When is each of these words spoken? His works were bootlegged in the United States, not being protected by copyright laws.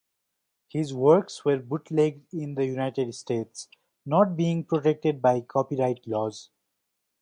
His 0.69 0.95
works 0.95 1.45
were 1.45 1.59
bootlegged 1.59 2.23
in 2.33 2.55
the 2.55 2.65
United 2.65 3.13
States, 3.13 3.67
not 4.03 4.35
being 4.35 4.63
protected 4.63 5.21
by 5.21 5.41
copyright 5.41 6.07
laws. 6.07 6.49